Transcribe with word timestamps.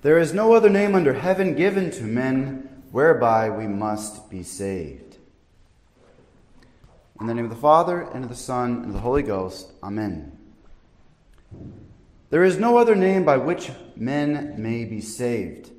There 0.00 0.18
is 0.18 0.32
no 0.32 0.52
other 0.52 0.70
name 0.70 0.94
under 0.94 1.12
heaven 1.12 1.54
given 1.54 1.90
to 1.92 2.04
men 2.04 2.82
whereby 2.92 3.50
we 3.50 3.66
must 3.66 4.30
be 4.30 4.44
saved. 4.44 5.16
In 7.20 7.26
the 7.26 7.34
name 7.34 7.46
of 7.46 7.50
the 7.50 7.56
Father, 7.56 8.02
and 8.02 8.22
of 8.22 8.30
the 8.30 8.36
Son, 8.36 8.76
and 8.76 8.86
of 8.86 8.92
the 8.92 9.00
Holy 9.00 9.24
Ghost. 9.24 9.72
Amen. 9.82 10.38
There 12.30 12.44
is 12.44 12.58
no 12.58 12.78
other 12.78 12.94
name 12.94 13.24
by 13.24 13.38
which 13.38 13.72
men 13.96 14.54
may 14.56 14.84
be 14.84 15.00
saved. 15.00 15.72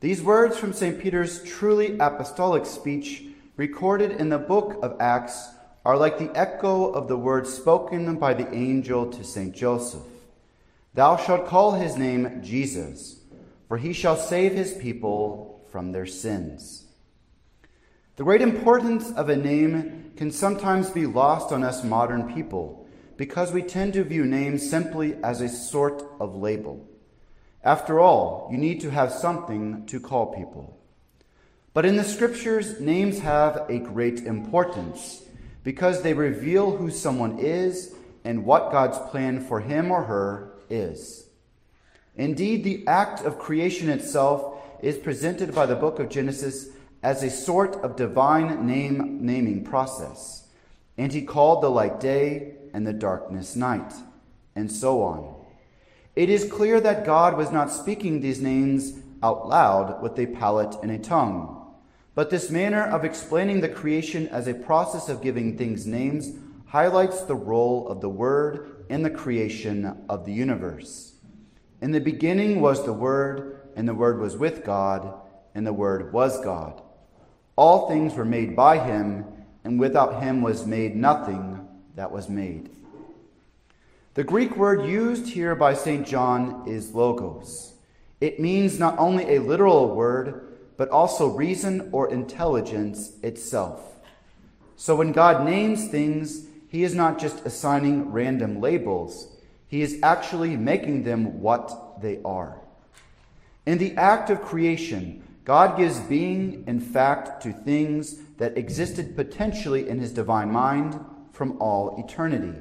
These 0.00 0.22
words 0.22 0.56
from 0.56 0.72
St. 0.72 0.98
Peter's 0.98 1.42
truly 1.42 1.98
apostolic 1.98 2.64
speech, 2.64 3.24
recorded 3.56 4.12
in 4.12 4.30
the 4.30 4.38
book 4.38 4.78
of 4.82 4.96
Acts, 4.98 5.50
are 5.84 5.98
like 5.98 6.18
the 6.18 6.34
echo 6.34 6.90
of 6.90 7.06
the 7.06 7.18
words 7.18 7.52
spoken 7.52 8.16
by 8.16 8.32
the 8.32 8.50
angel 8.54 9.10
to 9.12 9.22
St. 9.22 9.54
Joseph 9.54 10.02
Thou 10.94 11.16
shalt 11.16 11.46
call 11.46 11.72
his 11.72 11.96
name 11.96 12.40
Jesus 12.42 13.17
for 13.68 13.76
he 13.76 13.92
shall 13.92 14.16
save 14.16 14.52
his 14.52 14.72
people 14.72 15.64
from 15.70 15.92
their 15.92 16.06
sins. 16.06 16.86
The 18.16 18.24
great 18.24 18.42
importance 18.42 19.12
of 19.12 19.28
a 19.28 19.36
name 19.36 20.12
can 20.16 20.32
sometimes 20.32 20.90
be 20.90 21.06
lost 21.06 21.52
on 21.52 21.62
us 21.62 21.84
modern 21.84 22.34
people 22.34 22.88
because 23.16 23.52
we 23.52 23.62
tend 23.62 23.92
to 23.92 24.02
view 24.02 24.24
names 24.24 24.68
simply 24.68 25.14
as 25.22 25.40
a 25.40 25.48
sort 25.48 26.02
of 26.18 26.34
label. 26.34 26.88
After 27.62 28.00
all, 28.00 28.48
you 28.50 28.58
need 28.58 28.80
to 28.80 28.90
have 28.90 29.12
something 29.12 29.86
to 29.86 30.00
call 30.00 30.34
people. 30.34 30.80
But 31.74 31.84
in 31.84 31.96
the 31.96 32.04
scriptures, 32.04 32.80
names 32.80 33.20
have 33.20 33.66
a 33.68 33.78
great 33.78 34.20
importance 34.20 35.22
because 35.62 36.02
they 36.02 36.14
reveal 36.14 36.76
who 36.76 36.90
someone 36.90 37.38
is 37.38 37.94
and 38.24 38.44
what 38.44 38.72
God's 38.72 38.98
plan 39.10 39.40
for 39.40 39.60
him 39.60 39.90
or 39.90 40.04
her 40.04 40.54
is. 40.70 41.27
Indeed, 42.18 42.64
the 42.64 42.84
act 42.86 43.24
of 43.24 43.38
creation 43.38 43.88
itself 43.88 44.60
is 44.82 44.98
presented 44.98 45.54
by 45.54 45.66
the 45.66 45.76
book 45.76 46.00
of 46.00 46.08
Genesis 46.08 46.68
as 47.02 47.22
a 47.22 47.30
sort 47.30 47.76
of 47.76 47.96
divine 47.96 48.66
name 48.66 49.24
naming 49.24 49.64
process. 49.64 50.48
And 50.96 51.12
he 51.12 51.22
called 51.22 51.62
the 51.62 51.70
light 51.70 52.00
day 52.00 52.56
and 52.74 52.84
the 52.84 52.92
darkness 52.92 53.54
night, 53.54 53.94
and 54.56 54.70
so 54.70 55.02
on. 55.02 55.34
It 56.16 56.28
is 56.28 56.50
clear 56.50 56.80
that 56.80 57.06
God 57.06 57.36
was 57.36 57.52
not 57.52 57.70
speaking 57.70 58.20
these 58.20 58.40
names 58.40 58.94
out 59.22 59.48
loud 59.48 60.02
with 60.02 60.18
a 60.18 60.26
palate 60.26 60.76
and 60.82 60.90
a 60.90 60.98
tongue. 60.98 61.54
But 62.16 62.30
this 62.30 62.50
manner 62.50 62.82
of 62.82 63.04
explaining 63.04 63.60
the 63.60 63.68
creation 63.68 64.26
as 64.28 64.48
a 64.48 64.54
process 64.54 65.08
of 65.08 65.22
giving 65.22 65.56
things 65.56 65.86
names 65.86 66.32
highlights 66.66 67.22
the 67.22 67.36
role 67.36 67.86
of 67.88 68.00
the 68.00 68.08
Word 68.08 68.84
in 68.88 69.04
the 69.04 69.10
creation 69.10 70.04
of 70.08 70.24
the 70.24 70.32
universe. 70.32 71.12
In 71.80 71.92
the 71.92 72.00
beginning 72.00 72.60
was 72.60 72.84
the 72.84 72.92
Word, 72.92 73.60
and 73.76 73.88
the 73.88 73.94
Word 73.94 74.18
was 74.18 74.36
with 74.36 74.64
God, 74.64 75.14
and 75.54 75.66
the 75.66 75.72
Word 75.72 76.12
was 76.12 76.42
God. 76.42 76.82
All 77.56 77.88
things 77.88 78.14
were 78.14 78.24
made 78.24 78.54
by 78.54 78.78
him, 78.78 79.24
and 79.64 79.78
without 79.78 80.22
him 80.22 80.42
was 80.42 80.66
made 80.66 80.96
nothing 80.96 81.66
that 81.94 82.12
was 82.12 82.28
made. 82.28 82.70
The 84.14 84.24
Greek 84.24 84.56
word 84.56 84.84
used 84.84 85.28
here 85.28 85.54
by 85.54 85.74
St. 85.74 86.06
John 86.06 86.64
is 86.66 86.94
logos. 86.94 87.74
It 88.20 88.40
means 88.40 88.78
not 88.78 88.98
only 88.98 89.36
a 89.36 89.40
literal 89.40 89.94
word, 89.94 90.56
but 90.76 90.88
also 90.88 91.28
reason 91.28 91.88
or 91.92 92.10
intelligence 92.10 93.12
itself. 93.22 93.80
So 94.74 94.96
when 94.96 95.12
God 95.12 95.44
names 95.44 95.88
things, 95.88 96.46
he 96.68 96.82
is 96.82 96.94
not 96.94 97.18
just 97.18 97.44
assigning 97.46 98.10
random 98.10 98.60
labels. 98.60 99.28
He 99.68 99.82
is 99.82 100.00
actually 100.02 100.56
making 100.56 101.04
them 101.04 101.40
what 101.40 102.00
they 102.00 102.20
are. 102.24 102.60
In 103.66 103.78
the 103.78 103.94
act 103.96 104.30
of 104.30 104.42
creation, 104.42 105.22
God 105.44 105.76
gives 105.76 106.00
being 106.00 106.64
and 106.66 106.82
fact 106.82 107.42
to 107.42 107.52
things 107.52 108.16
that 108.38 108.56
existed 108.56 109.14
potentially 109.14 109.88
in 109.88 109.98
his 109.98 110.12
divine 110.12 110.50
mind 110.50 110.98
from 111.32 111.60
all 111.60 112.02
eternity. 112.02 112.58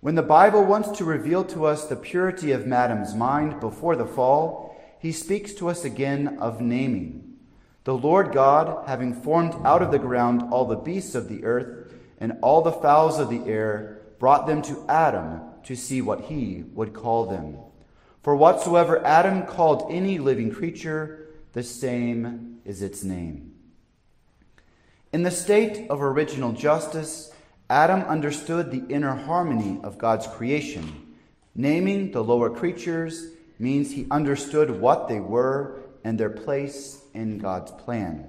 When 0.00 0.14
the 0.14 0.22
Bible 0.22 0.64
wants 0.64 0.96
to 0.98 1.04
reveal 1.04 1.44
to 1.44 1.66
us 1.66 1.86
the 1.86 1.96
purity 1.96 2.52
of 2.52 2.70
Adam's 2.70 3.14
mind 3.14 3.60
before 3.60 3.96
the 3.96 4.06
fall, 4.06 4.76
he 4.98 5.12
speaks 5.12 5.52
to 5.54 5.68
us 5.68 5.84
again 5.84 6.38
of 6.40 6.60
naming. 6.60 7.36
The 7.84 7.96
Lord 7.96 8.32
God, 8.32 8.88
having 8.88 9.14
formed 9.14 9.54
out 9.64 9.82
of 9.82 9.90
the 9.90 9.98
ground 9.98 10.42
all 10.50 10.64
the 10.64 10.76
beasts 10.76 11.14
of 11.14 11.28
the 11.28 11.44
earth 11.44 11.92
and 12.18 12.38
all 12.42 12.62
the 12.62 12.72
fowls 12.72 13.18
of 13.18 13.30
the 13.30 13.44
air, 13.44 14.00
brought 14.18 14.46
them 14.46 14.62
to 14.62 14.84
Adam 14.88 15.40
to 15.66 15.76
see 15.76 16.00
what 16.00 16.22
he 16.22 16.64
would 16.74 16.94
call 16.94 17.26
them. 17.26 17.58
For 18.22 18.34
whatsoever 18.34 19.04
Adam 19.04 19.44
called 19.44 19.86
any 19.90 20.18
living 20.18 20.50
creature, 20.50 21.28
the 21.52 21.62
same 21.62 22.58
is 22.64 22.82
its 22.82 23.04
name. 23.04 23.52
In 25.12 25.22
the 25.22 25.30
state 25.30 25.88
of 25.88 26.02
original 26.02 26.52
justice, 26.52 27.32
Adam 27.70 28.00
understood 28.02 28.70
the 28.70 28.84
inner 28.92 29.14
harmony 29.14 29.80
of 29.82 29.98
God's 29.98 30.26
creation. 30.26 31.14
Naming 31.54 32.12
the 32.12 32.22
lower 32.22 32.50
creatures 32.50 33.28
means 33.58 33.90
he 33.90 34.06
understood 34.10 34.70
what 34.80 35.08
they 35.08 35.20
were 35.20 35.80
and 36.04 36.18
their 36.18 36.30
place 36.30 37.02
in 37.14 37.38
God's 37.38 37.72
plan. 37.72 38.28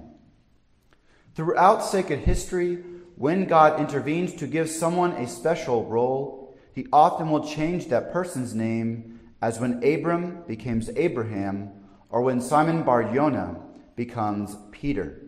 Throughout 1.34 1.84
sacred 1.84 2.20
history, 2.20 2.76
when 3.16 3.44
God 3.44 3.78
intervenes 3.78 4.34
to 4.34 4.46
give 4.46 4.70
someone 4.70 5.12
a 5.12 5.28
special 5.28 5.84
role, 5.84 6.37
he 6.78 6.86
often 6.92 7.28
will 7.28 7.44
change 7.44 7.88
that 7.88 8.12
person's 8.12 8.54
name, 8.54 9.18
as 9.42 9.58
when 9.58 9.82
Abram 9.82 10.44
becomes 10.46 10.88
Abraham, 10.94 11.70
or 12.08 12.22
when 12.22 12.40
Simon 12.40 12.84
Bar 12.84 13.12
Yonah 13.12 13.56
becomes 13.96 14.56
Peter. 14.70 15.20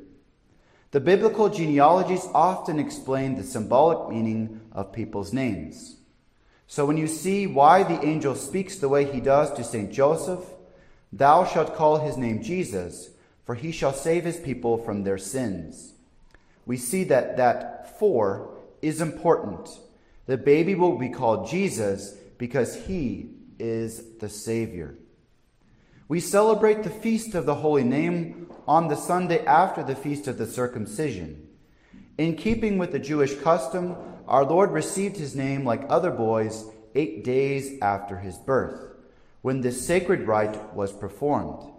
The 0.93 1.01
biblical 1.01 1.49
genealogies 1.49 2.29
often 2.33 2.79
explain 2.79 3.35
the 3.35 3.43
symbolic 3.43 4.11
meaning 4.11 4.61
of 4.71 4.93
people's 4.93 5.33
names. 5.33 5.97
So 6.69 6.87
when 6.87 6.97
you 6.97 7.09
see 7.09 7.49
why 7.49 7.83
the 7.83 8.01
angel 8.07 8.37
speaks 8.37 8.77
the 8.77 8.89
way 8.89 9.05
he 9.05 9.21
does 9.21 9.53
to 9.55 9.65
St. 9.65 9.91
Joseph, 9.91 10.45
thou 11.13 11.45
shalt 11.45 11.75
call 11.75 11.99
his 11.99 12.17
name 12.17 12.45
Jesus, 12.45 13.11
for 13.45 13.57
he 13.57 13.73
shall 13.73 13.93
save 13.93 14.23
his 14.23 14.39
people 14.39 14.79
from 14.79 15.03
their 15.03 15.19
sins. 15.19 15.95
We 16.65 16.77
see 16.77 17.03
that 17.03 17.37
that 17.39 17.99
for 17.99 18.57
is 18.83 19.01
important 19.01 19.69
the 20.31 20.39
baby 20.39 20.77
will 20.77 20.97
be 20.97 21.09
called 21.09 21.49
Jesus 21.49 22.15
because 22.39 22.87
he 22.87 23.31
is 23.59 24.17
the 24.21 24.29
Savior. 24.29 24.95
We 26.07 26.21
celebrate 26.21 26.85
the 26.85 26.89
feast 26.89 27.35
of 27.35 27.47
the 27.47 27.57
Holy 27.57 27.83
Name 27.83 28.47
on 28.69 28.87
the 28.87 28.95
Sunday 28.95 29.45
after 29.45 29.83
the 29.83 29.97
feast 29.97 30.29
of 30.29 30.39
the 30.39 30.47
circumcision. 30.47 31.49
In 32.17 32.37
keeping 32.37 32.79
with 32.79 32.93
the 32.93 33.01
Jewish 33.01 33.35
custom, 33.41 33.97
our 34.29 34.45
Lord 34.45 34.71
received 34.71 35.17
his 35.17 35.35
name 35.35 35.65
like 35.65 35.83
other 35.89 36.13
boys 36.13 36.65
eight 36.95 37.25
days 37.25 37.77
after 37.83 38.17
his 38.17 38.39
birth, 38.39 38.81
when 39.43 39.63
this 39.63 39.85
sacred 39.85 40.29
rite 40.29 40.73
was 40.75 40.93
performed. 40.93 41.73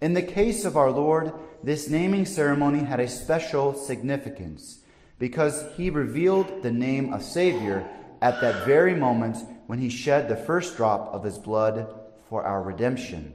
In 0.00 0.14
the 0.14 0.22
case 0.22 0.64
of 0.64 0.76
our 0.76 0.90
Lord, 0.90 1.32
this 1.62 1.88
naming 1.88 2.26
ceremony 2.26 2.80
had 2.80 2.98
a 2.98 3.06
special 3.06 3.74
significance 3.74 4.80
because 5.20 5.66
he 5.76 5.90
revealed 5.90 6.62
the 6.62 6.72
name 6.72 7.12
of 7.12 7.22
Savior 7.22 7.86
at 8.22 8.40
that 8.40 8.66
very 8.66 8.94
moment 8.94 9.36
when 9.66 9.78
he 9.78 9.88
shed 9.88 10.26
the 10.26 10.34
first 10.34 10.76
drop 10.76 11.14
of 11.14 11.22
his 11.22 11.38
blood 11.38 11.94
for 12.28 12.42
our 12.42 12.62
redemption. 12.62 13.34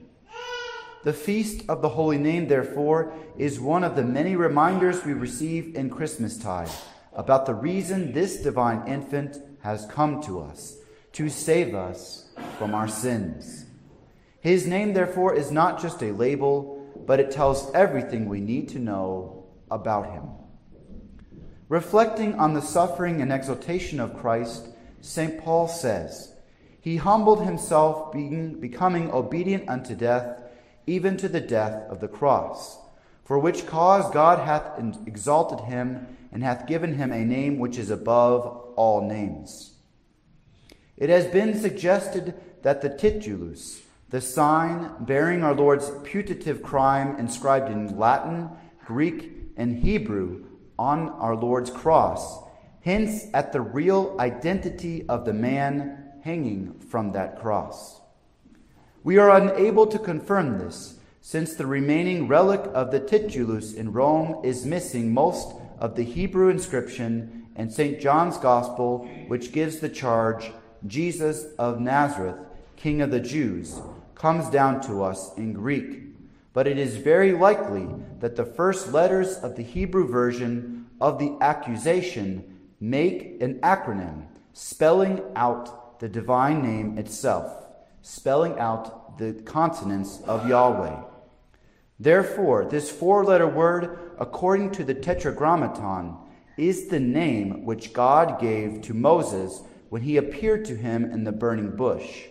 The 1.04 1.14
feast 1.14 1.64
of 1.70 1.84
the 1.84 1.90
Holy 1.90 2.18
Name, 2.18 2.48
therefore, 2.48 3.14
is 3.38 3.60
one 3.60 3.84
of 3.84 3.96
the 3.96 4.04
many 4.04 4.36
reminders 4.36 5.06
we 5.06 5.14
receive 5.14 5.76
in 5.76 5.92
Christmastide 5.92 6.72
about 7.14 7.46
the 7.46 7.54
reason 7.54 8.12
this 8.12 8.42
divine 8.42 8.88
infant 8.88 9.38
has 9.62 9.86
come 9.86 10.22
to 10.24 10.42
us 10.42 10.78
to 11.14 11.30
save 11.30 11.76
us 11.76 12.30
from 12.58 12.74
our 12.74 12.88
sins. 12.88 13.66
His 14.40 14.66
name, 14.66 14.94
therefore, 14.94 15.36
is 15.36 15.52
not 15.52 15.80
just 15.80 16.02
a 16.02 16.12
label, 16.12 16.92
but 17.06 17.20
it 17.20 17.30
tells 17.30 17.72
everything 17.74 18.28
we 18.28 18.42
need 18.42 18.70
to 18.70 18.80
know 18.80 19.46
about 19.70 20.12
him. 20.12 20.24
Reflecting 21.68 22.36
on 22.36 22.54
the 22.54 22.62
suffering 22.62 23.22
and 23.22 23.34
exaltation 23.34 24.00
of 24.00 24.18
Christ, 24.18 24.68
St. 25.02 25.44
Paul 25.44 25.68
says, 25.68 26.34
He 26.80 26.98
humbled 26.98 27.44
himself, 27.44 28.12
being, 28.14 28.60
becoming 28.60 29.12
obedient 29.12 29.68
unto 29.68 29.96
death, 29.96 30.42
even 30.86 31.18
to 31.18 31.28
the 31.28 31.42
death 31.42 31.90
of 31.90 32.02
the 32.02 32.08
cross, 32.08 32.78
for 33.24 33.40
which 33.40 33.66
cause 33.66 34.14
God 34.14 34.40
hath 34.40 34.80
exalted 35.08 35.62
him 35.62 36.06
and 36.32 36.44
hath 36.44 36.68
given 36.68 36.96
him 36.96 37.12
a 37.12 37.26
name 37.26 37.58
which 37.58 37.80
is 37.80 37.90
above 37.90 38.46
all 38.76 39.08
names. 39.08 39.72
It 40.98 41.10
has 41.10 41.26
been 41.26 41.60
suggested 41.60 42.36
that 42.62 42.82
the 42.82 42.90
titulus, 42.90 43.82
the 44.12 44.22
sign 44.22 44.92
bearing 45.00 45.44
our 45.44 45.56
Lord's 45.56 45.92
putative 46.04 46.62
crime 46.62 47.18
inscribed 47.18 47.72
in 47.72 47.98
Latin, 47.98 48.50
Greek, 48.86 49.32
and 49.58 49.80
Hebrew, 49.80 50.46
on 50.78 51.10
our 51.10 51.36
Lord's 51.36 51.72
cross 51.72 52.44
hints 52.82 53.26
at 53.34 53.52
the 53.52 53.62
real 53.62 54.16
identity 54.20 55.06
of 55.10 55.26
the 55.26 55.34
man 55.34 56.12
hanging 56.24 56.80
from 56.80 57.12
that 57.12 57.40
cross. 57.40 58.00
We 59.04 59.18
are 59.18 59.32
unable 59.32 59.88
to 59.88 60.00
confirm 60.00 60.60
this, 60.60 60.98
since 61.22 61.54
the 61.56 61.66
remaining 61.66 62.28
relic 62.28 62.62
of 62.74 62.92
the 62.92 63.00
titulus 63.00 63.74
in 63.74 63.92
Rome 63.92 64.44
is 64.44 64.66
missing 64.66 65.14
most 65.14 65.56
of 65.80 65.96
the 65.96 66.04
Hebrew 66.04 66.50
inscription 66.50 67.48
and 67.56 67.72
St. 67.72 68.00
John's 68.00 68.38
Gospel, 68.38 69.10
which 69.28 69.52
gives 69.52 69.80
the 69.80 69.90
charge, 69.90 70.52
Jesus 70.86 71.46
of 71.58 71.80
Nazareth, 71.80 72.38
King 72.76 73.02
of 73.02 73.12
the 73.12 73.20
Jews, 73.20 73.80
comes 74.14 74.50
down 74.50 74.82
to 74.82 75.04
us 75.04 75.36
in 75.38 75.54
Greek. 75.54 76.15
But 76.56 76.68
it 76.68 76.78
is 76.78 76.96
very 76.96 77.34
likely 77.34 77.86
that 78.22 78.38
the 78.38 78.46
first 78.46 78.94
letters 78.94 79.36
of 79.36 79.58
the 79.58 79.62
Hebrew 79.62 80.08
version 80.08 80.88
of 81.02 81.20
the 81.20 81.38
accusation 81.42 82.72
make 82.80 83.42
an 83.42 83.56
acronym 83.56 84.28
spelling 84.54 85.22
out 85.36 86.00
the 86.00 86.08
divine 86.08 86.62
name 86.62 86.98
itself, 86.98 87.66
spelling 88.02 88.58
out 88.58 89.18
the 89.18 89.34
consonants 89.44 90.22
of 90.22 90.48
Yahweh. 90.48 90.96
Therefore, 92.00 92.64
this 92.64 92.90
four 92.90 93.26
letter 93.26 93.48
word, 93.48 94.14
according 94.18 94.72
to 94.72 94.86
the 94.86 94.96
Tetragrammaton, 94.96 96.16
is 96.56 96.88
the 96.88 97.02
name 97.02 97.66
which 97.66 97.92
God 97.92 98.40
gave 98.40 98.82
to 98.84 98.94
Moses 98.94 99.62
when 99.90 100.04
he 100.04 100.16
appeared 100.16 100.64
to 100.66 100.78
him 100.78 101.04
in 101.04 101.26
the 101.26 101.34
burning 101.34 101.76
bush. 101.76 102.28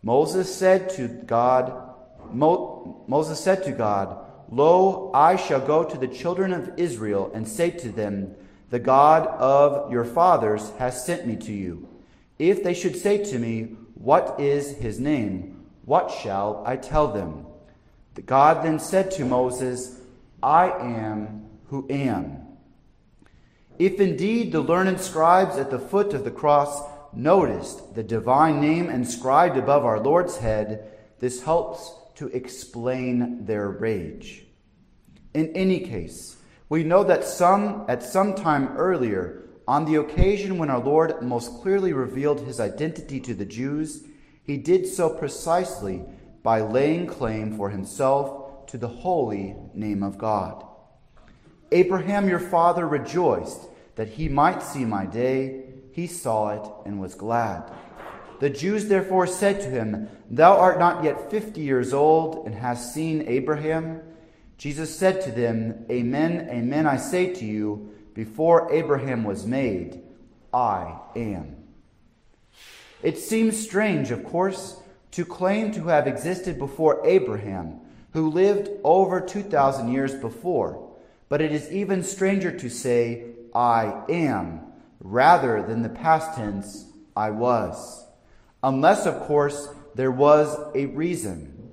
Moses 0.00 0.54
said 0.54 0.90
to 0.90 1.08
God, 1.08 1.93
Mo, 2.32 3.04
Moses 3.06 3.40
said 3.40 3.64
to 3.64 3.72
God, 3.72 4.18
Lo, 4.50 5.10
I 5.14 5.36
shall 5.36 5.60
go 5.60 5.84
to 5.84 5.98
the 5.98 6.08
children 6.08 6.52
of 6.52 6.72
Israel 6.76 7.30
and 7.34 7.46
say 7.46 7.70
to 7.70 7.90
them, 7.90 8.34
The 8.70 8.78
God 8.78 9.26
of 9.26 9.90
your 9.90 10.04
fathers 10.04 10.70
has 10.78 11.04
sent 11.04 11.26
me 11.26 11.36
to 11.36 11.52
you. 11.52 11.88
If 12.38 12.62
they 12.62 12.74
should 12.74 12.96
say 12.96 13.24
to 13.24 13.38
me, 13.38 13.76
What 13.94 14.38
is 14.38 14.76
his 14.76 15.00
name? 15.00 15.66
What 15.84 16.10
shall 16.10 16.62
I 16.66 16.76
tell 16.76 17.08
them? 17.08 17.46
The 18.14 18.22
God 18.22 18.64
then 18.64 18.78
said 18.78 19.10
to 19.12 19.24
Moses, 19.24 19.98
I 20.42 20.70
am 20.70 21.48
who 21.68 21.86
am. 21.90 22.38
If 23.78 23.98
indeed 23.98 24.52
the 24.52 24.60
learned 24.60 25.00
scribes 25.00 25.56
at 25.56 25.70
the 25.70 25.78
foot 25.78 26.14
of 26.14 26.24
the 26.24 26.30
cross 26.30 26.82
noticed 27.12 27.94
the 27.94 28.02
divine 28.02 28.60
name 28.60 28.88
inscribed 28.88 29.56
above 29.56 29.84
our 29.84 29.98
Lord's 29.98 30.38
head, 30.38 30.90
this 31.18 31.42
helps 31.42 31.92
to 32.16 32.28
explain 32.28 33.44
their 33.44 33.68
rage. 33.68 34.46
In 35.34 35.52
any 35.54 35.80
case, 35.80 36.36
we 36.68 36.84
know 36.84 37.04
that 37.04 37.24
some 37.24 37.84
at 37.88 38.02
some 38.02 38.34
time 38.34 38.76
earlier, 38.76 39.42
on 39.66 39.84
the 39.84 39.96
occasion 39.96 40.58
when 40.58 40.70
our 40.70 40.78
Lord 40.78 41.22
most 41.22 41.60
clearly 41.62 41.92
revealed 41.92 42.40
his 42.40 42.60
identity 42.60 43.20
to 43.20 43.34
the 43.34 43.44
Jews, 43.44 44.04
he 44.42 44.56
did 44.56 44.86
so 44.86 45.08
precisely 45.08 46.04
by 46.42 46.60
laying 46.60 47.06
claim 47.06 47.56
for 47.56 47.70
himself 47.70 48.66
to 48.66 48.78
the 48.78 48.88
holy 48.88 49.56
name 49.72 50.02
of 50.02 50.18
God. 50.18 50.64
Abraham 51.72 52.28
your 52.28 52.38
father 52.38 52.86
rejoiced 52.86 53.62
that 53.96 54.08
he 54.08 54.28
might 54.28 54.62
see 54.62 54.84
my 54.84 55.06
day. 55.06 55.64
He 55.92 56.06
saw 56.06 56.50
it 56.50 56.70
and 56.86 57.00
was 57.00 57.14
glad. 57.14 57.72
The 58.40 58.50
Jews 58.50 58.86
therefore 58.86 59.26
said 59.26 59.60
to 59.60 59.68
him, 59.68 60.08
Thou 60.30 60.56
art 60.56 60.78
not 60.78 61.04
yet 61.04 61.30
fifty 61.30 61.60
years 61.60 61.92
old, 61.92 62.46
and 62.46 62.54
hast 62.54 62.92
seen 62.92 63.22
Abraham? 63.28 64.00
Jesus 64.58 64.96
said 64.96 65.20
to 65.22 65.30
them, 65.30 65.86
Amen, 65.90 66.48
amen, 66.50 66.86
I 66.86 66.96
say 66.96 67.32
to 67.34 67.44
you, 67.44 67.92
before 68.14 68.72
Abraham 68.72 69.24
was 69.24 69.46
made, 69.46 70.00
I 70.52 70.98
am. 71.16 71.56
It 73.02 73.18
seems 73.18 73.60
strange, 73.60 74.10
of 74.10 74.24
course, 74.24 74.80
to 75.12 75.24
claim 75.24 75.72
to 75.72 75.84
have 75.84 76.06
existed 76.06 76.58
before 76.58 77.04
Abraham, 77.06 77.80
who 78.12 78.30
lived 78.30 78.70
over 78.84 79.20
2,000 79.20 79.92
years 79.92 80.14
before, 80.14 80.90
but 81.28 81.40
it 81.40 81.52
is 81.52 81.70
even 81.70 82.02
stranger 82.02 82.56
to 82.56 82.68
say, 82.68 83.26
I 83.54 84.02
am, 84.08 84.60
rather 85.00 85.62
than 85.62 85.82
the 85.82 85.88
past 85.88 86.36
tense, 86.36 86.86
I 87.16 87.30
was 87.30 88.03
unless, 88.64 89.06
of 89.06 89.20
course, 89.20 89.68
there 89.94 90.10
was 90.10 90.58
a 90.74 90.86
reason. 90.86 91.70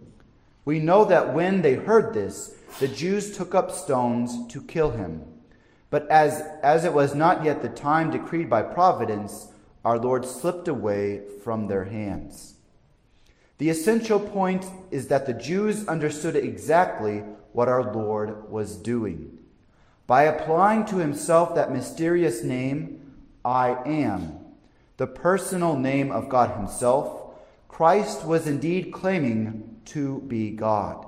We 0.65 0.79
know 0.79 1.05
that 1.05 1.33
when 1.33 1.61
they 1.63 1.73
heard 1.73 2.13
this, 2.13 2.53
the 2.79 2.87
Jews 2.87 3.35
took 3.35 3.55
up 3.55 3.71
stones 3.71 4.45
to 4.53 4.61
kill 4.61 4.91
him. 4.91 5.23
But 5.89 6.07
as, 6.09 6.43
as 6.61 6.85
it 6.85 6.93
was 6.93 7.15
not 7.15 7.43
yet 7.43 7.61
the 7.61 7.69
time 7.69 8.11
decreed 8.11 8.49
by 8.49 8.61
providence, 8.61 9.47
our 9.83 9.97
Lord 9.97 10.25
slipped 10.25 10.67
away 10.67 11.21
from 11.43 11.67
their 11.67 11.85
hands. 11.85 12.55
The 13.57 13.69
essential 13.69 14.19
point 14.19 14.65
is 14.91 15.07
that 15.07 15.25
the 15.25 15.33
Jews 15.33 15.87
understood 15.87 16.35
exactly 16.35 17.23
what 17.53 17.67
our 17.67 17.93
Lord 17.93 18.49
was 18.49 18.75
doing. 18.75 19.39
By 20.07 20.23
applying 20.23 20.85
to 20.85 20.97
himself 20.97 21.55
that 21.55 21.71
mysterious 21.71 22.43
name, 22.43 23.13
I 23.45 23.77
am, 23.85 24.40
the 25.01 25.07
personal 25.07 25.75
name 25.75 26.11
of 26.11 26.29
God 26.29 26.55
Himself, 26.55 27.33
Christ 27.67 28.23
was 28.23 28.45
indeed 28.45 28.93
claiming 28.93 29.81
to 29.85 30.21
be 30.27 30.51
God. 30.51 31.07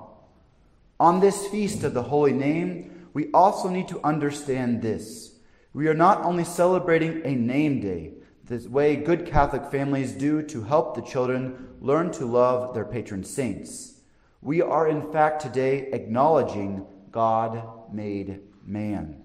On 0.98 1.20
this 1.20 1.46
feast 1.46 1.84
of 1.84 1.94
the 1.94 2.02
Holy 2.02 2.32
Name, 2.32 3.06
we 3.12 3.30
also 3.30 3.68
need 3.68 3.86
to 3.86 4.00
understand 4.02 4.82
this. 4.82 5.36
We 5.72 5.86
are 5.86 5.94
not 5.94 6.24
only 6.24 6.42
celebrating 6.42 7.22
a 7.24 7.36
name 7.36 7.80
day, 7.80 8.14
the 8.46 8.68
way 8.68 8.96
good 8.96 9.26
Catholic 9.26 9.70
families 9.70 10.10
do 10.10 10.42
to 10.42 10.64
help 10.64 10.96
the 10.96 11.02
children 11.02 11.68
learn 11.80 12.10
to 12.14 12.26
love 12.26 12.74
their 12.74 12.84
patron 12.84 13.22
saints. 13.22 14.00
We 14.42 14.60
are, 14.60 14.88
in 14.88 15.12
fact, 15.12 15.40
today 15.40 15.90
acknowledging 15.92 16.84
God 17.12 17.62
made 17.92 18.40
man. 18.66 19.22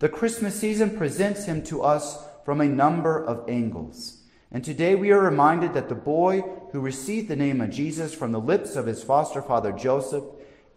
The 0.00 0.10
Christmas 0.10 0.60
season 0.60 0.98
presents 0.98 1.46
him 1.46 1.62
to 1.62 1.80
us 1.80 2.22
from 2.46 2.60
a 2.60 2.68
number 2.68 3.22
of 3.22 3.46
angles. 3.48 4.18
And 4.52 4.64
today 4.64 4.94
we 4.94 5.10
are 5.10 5.20
reminded 5.20 5.74
that 5.74 5.88
the 5.88 5.96
boy 5.96 6.42
who 6.70 6.78
received 6.78 7.26
the 7.26 7.34
name 7.34 7.60
of 7.60 7.70
Jesus 7.70 8.14
from 8.14 8.30
the 8.30 8.38
lips 8.38 8.76
of 8.76 8.86
his 8.86 9.02
foster 9.02 9.42
father 9.42 9.72
Joseph 9.72 10.22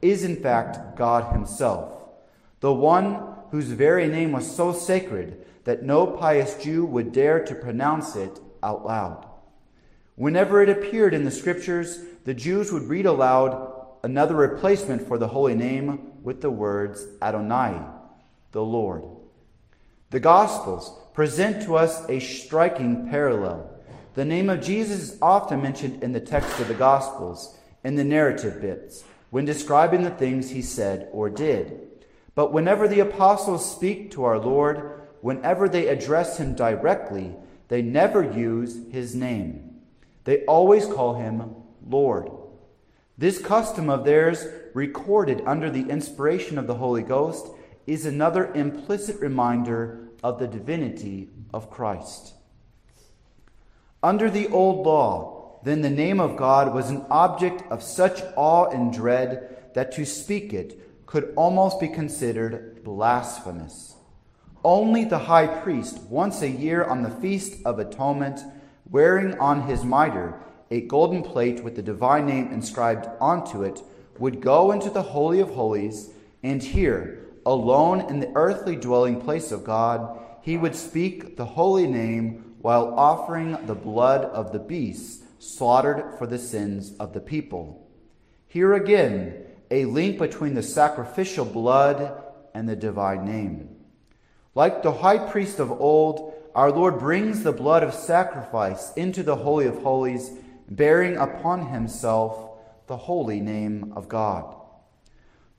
is 0.01 0.23
in 0.23 0.37
fact 0.37 0.97
God 0.97 1.31
himself, 1.31 2.09
the 2.59 2.73
one 2.73 3.35
whose 3.51 3.67
very 3.67 4.07
name 4.07 4.31
was 4.31 4.49
so 4.53 4.73
sacred 4.73 5.45
that 5.65 5.83
no 5.83 6.07
pious 6.07 6.55
Jew 6.55 6.85
would 6.85 7.11
dare 7.11 7.45
to 7.45 7.53
pronounce 7.53 8.15
it 8.15 8.39
out 8.63 8.83
loud. 8.83 9.27
Whenever 10.15 10.63
it 10.63 10.69
appeared 10.69 11.13
in 11.13 11.23
the 11.23 11.29
scriptures, 11.29 11.99
the 12.25 12.33
Jews 12.33 12.71
would 12.71 12.89
read 12.89 13.05
aloud 13.05 13.75
another 14.01 14.35
replacement 14.35 15.07
for 15.07 15.19
the 15.19 15.27
holy 15.27 15.53
name 15.53 16.13
with 16.23 16.41
the 16.41 16.49
words 16.49 17.05
Adonai, 17.21 17.79
the 18.53 18.63
Lord. 18.63 19.03
The 20.09 20.19
Gospels 20.19 20.97
present 21.19 21.61
to 21.61 21.75
us 21.75 22.07
a 22.07 22.17
striking 22.17 23.09
parallel. 23.09 23.69
The 24.13 24.23
name 24.23 24.49
of 24.49 24.61
Jesus 24.61 25.01
is 25.01 25.21
often 25.21 25.61
mentioned 25.61 26.01
in 26.01 26.13
the 26.13 26.21
text 26.21 26.57
of 26.61 26.69
the 26.69 26.73
Gospels, 26.73 27.57
in 27.83 27.95
the 27.95 28.05
narrative 28.05 28.61
bits, 28.61 29.03
when 29.29 29.43
describing 29.43 30.03
the 30.03 30.11
things 30.11 30.49
he 30.49 30.61
said 30.61 31.09
or 31.11 31.29
did. 31.29 31.89
But 32.35 32.53
whenever 32.53 32.87
the 32.87 33.01
apostles 33.01 33.69
speak 33.69 34.11
to 34.11 34.23
our 34.23 34.39
Lord, 34.39 35.09
whenever 35.19 35.67
they 35.67 35.87
address 35.87 36.37
him 36.37 36.55
directly, 36.55 37.35
they 37.67 37.81
never 37.81 38.23
use 38.23 38.79
his 38.89 39.13
name. 39.13 39.81
They 40.23 40.45
always 40.45 40.85
call 40.85 41.15
him 41.15 41.53
Lord. 41.85 42.31
This 43.17 43.39
custom 43.39 43.89
of 43.89 44.05
theirs, 44.05 44.47
recorded 44.73 45.43
under 45.45 45.69
the 45.69 45.89
inspiration 45.89 46.57
of 46.57 46.65
the 46.65 46.75
Holy 46.75 47.03
Ghost, 47.03 47.49
is 47.85 48.05
another 48.05 48.53
implicit 48.53 49.19
reminder 49.19 50.05
of 50.23 50.39
the 50.39 50.47
divinity 50.47 51.29
of 51.53 51.69
Christ. 51.69 52.33
Under 54.01 54.29
the 54.29 54.47
old 54.47 54.85
law, 54.85 55.59
then 55.63 55.81
the 55.81 55.89
name 55.89 56.19
of 56.19 56.37
God 56.37 56.73
was 56.73 56.89
an 56.89 57.05
object 57.09 57.63
of 57.69 57.83
such 57.83 58.21
awe 58.35 58.69
and 58.69 58.93
dread 58.93 59.73
that 59.73 59.91
to 59.93 60.05
speak 60.05 60.53
it 60.53 61.05
could 61.05 61.33
almost 61.35 61.79
be 61.79 61.87
considered 61.87 62.83
blasphemous. 62.83 63.95
Only 64.63 65.05
the 65.05 65.19
high 65.19 65.47
priest, 65.47 65.99
once 66.03 66.41
a 66.41 66.49
year 66.49 66.83
on 66.83 67.01
the 67.01 67.09
Feast 67.09 67.59
of 67.65 67.79
Atonement, 67.79 68.41
wearing 68.89 69.37
on 69.39 69.63
his 69.63 69.83
mitre 69.83 70.39
a 70.71 70.81
golden 70.81 71.23
plate 71.23 71.63
with 71.63 71.75
the 71.75 71.81
divine 71.81 72.25
name 72.25 72.51
inscribed 72.51 73.07
onto 73.19 73.63
it, 73.63 73.81
would 74.17 74.41
go 74.41 74.71
into 74.71 74.89
the 74.89 75.01
Holy 75.01 75.39
of 75.39 75.49
Holies 75.51 76.11
and 76.43 76.61
hear 76.61 77.25
alone 77.45 78.01
in 78.09 78.19
the 78.19 78.31
earthly 78.35 78.75
dwelling 78.75 79.21
place 79.21 79.51
of 79.51 79.63
God, 79.63 80.19
he 80.41 80.57
would 80.57 80.75
speak 80.75 81.37
the 81.37 81.45
holy 81.45 81.87
name 81.87 82.55
while 82.61 82.93
offering 82.95 83.57
the 83.65 83.75
blood 83.75 84.25
of 84.25 84.51
the 84.51 84.59
beasts 84.59 85.23
slaughtered 85.39 86.17
for 86.17 86.27
the 86.27 86.37
sins 86.37 86.95
of 86.99 87.13
the 87.13 87.19
people. 87.19 87.87
Here 88.47 88.73
again, 88.73 89.45
a 89.71 89.85
link 89.85 90.17
between 90.17 90.53
the 90.53 90.63
sacrificial 90.63 91.45
blood 91.45 92.23
and 92.53 92.67
the 92.67 92.75
divine 92.75 93.25
name. 93.25 93.69
Like 94.55 94.81
the 94.81 94.91
high 94.91 95.29
priest 95.29 95.59
of 95.59 95.71
old, 95.71 96.33
our 96.55 96.71
Lord 96.71 96.99
brings 96.99 97.43
the 97.43 97.51
blood 97.51 97.83
of 97.83 97.93
sacrifice 97.93 98.91
into 98.95 99.23
the 99.23 99.35
Holy 99.35 99.67
of 99.67 99.81
Holies 99.81 100.31
bearing 100.69 101.15
upon 101.15 101.67
himself 101.67 102.49
the 102.87 102.97
holy 102.97 103.39
name 103.39 103.93
of 103.95 104.09
God. 104.09 104.55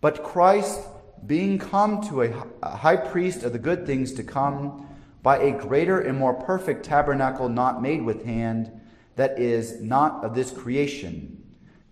But 0.00 0.24
Christ, 0.24 0.80
being 1.26 1.58
come 1.58 2.02
to 2.08 2.22
a 2.22 2.76
high 2.76 2.96
priest 2.96 3.42
of 3.42 3.52
the 3.52 3.58
good 3.58 3.86
things 3.86 4.12
to 4.14 4.22
come, 4.22 4.86
by 5.22 5.38
a 5.38 5.58
greater 5.58 6.00
and 6.00 6.18
more 6.18 6.34
perfect 6.34 6.84
tabernacle 6.84 7.48
not 7.48 7.82
made 7.82 8.02
with 8.02 8.24
hand, 8.24 8.70
that 9.16 9.38
is, 9.38 9.80
not 9.82 10.24
of 10.24 10.34
this 10.34 10.50
creation, 10.50 11.42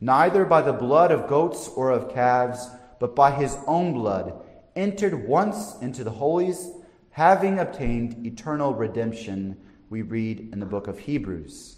neither 0.01 0.45
by 0.45 0.63
the 0.63 0.73
blood 0.73 1.11
of 1.11 1.29
goats 1.29 1.69
or 1.69 1.91
of 1.91 2.13
calves, 2.13 2.71
but 2.99 3.15
by 3.15 3.31
his 3.31 3.57
own 3.67 3.93
blood, 3.93 4.41
entered 4.75 5.27
once 5.27 5.77
into 5.81 6.05
the 6.05 6.11
holies, 6.11 6.71
having 7.11 7.59
obtained 7.59 8.25
eternal 8.27 8.73
redemption, 8.75 9.57
we 9.91 10.03
read 10.03 10.49
in 10.53 10.61
the 10.61 10.67
book 10.67 10.87
of 10.87 11.01
Hebrews. 11.01 11.77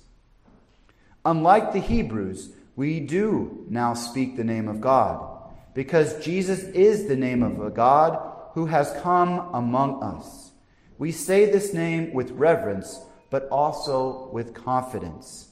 Unlike 1.25 1.73
the 1.73 1.81
Hebrews, 1.81 2.51
we 2.77 3.01
do 3.01 3.67
now 3.69 3.95
speak 3.95 4.37
the 4.37 4.45
name 4.45 4.69
of 4.69 4.81
God, 4.81 5.40
because 5.75 6.25
Jesus 6.25 6.63
is 6.65 7.07
the 7.07 7.17
name 7.17 7.43
of 7.43 7.61
a 7.61 7.71
God 7.71 8.31
who 8.55 8.67
has 8.67 8.97
come 9.03 9.51
among 9.55 10.03
us. 10.03 10.51
We 10.99 11.13
say 11.13 11.47
this 11.47 11.73
name 11.73 12.13
with 12.13 12.33
reverence, 12.33 13.01
but 13.31 13.49
also 13.49 14.29
with 14.33 14.55
confidence. 14.55 15.49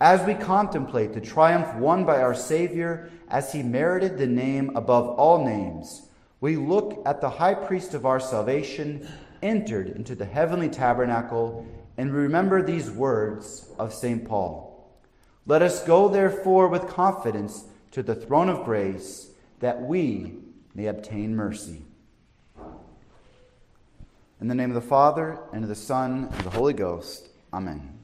As 0.00 0.24
we 0.26 0.34
contemplate 0.34 1.12
the 1.12 1.20
triumph 1.20 1.74
won 1.76 2.04
by 2.04 2.22
our 2.22 2.34
Savior 2.34 3.10
as 3.28 3.52
he 3.52 3.62
merited 3.62 4.18
the 4.18 4.26
name 4.26 4.76
above 4.76 5.08
all 5.18 5.44
names, 5.44 6.08
we 6.40 6.56
look 6.56 7.02
at 7.06 7.20
the 7.20 7.30
high 7.30 7.54
priest 7.54 7.94
of 7.94 8.06
our 8.06 8.18
salvation 8.18 9.06
entered 9.42 9.88
into 9.88 10.14
the 10.14 10.24
heavenly 10.24 10.68
tabernacle 10.68 11.66
and 11.96 12.12
remember 12.12 12.62
these 12.62 12.90
words 12.90 13.68
of 13.78 13.92
St. 13.92 14.24
Paul. 14.24 14.90
Let 15.46 15.62
us 15.62 15.84
go, 15.84 16.08
therefore, 16.08 16.68
with 16.68 16.88
confidence 16.88 17.64
to 17.90 18.02
the 18.02 18.14
throne 18.14 18.48
of 18.48 18.64
grace 18.64 19.31
that 19.62 19.80
we 19.80 20.34
may 20.74 20.86
obtain 20.86 21.36
mercy. 21.36 21.82
In 24.40 24.48
the 24.48 24.56
name 24.56 24.70
of 24.70 24.74
the 24.74 24.80
Father, 24.80 25.38
and 25.52 25.62
of 25.62 25.68
the 25.68 25.76
Son, 25.76 26.24
and 26.24 26.34
of 26.34 26.42
the 26.42 26.50
Holy 26.50 26.72
Ghost. 26.72 27.28
Amen. 27.52 28.01